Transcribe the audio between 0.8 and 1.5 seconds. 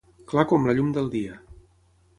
del dia.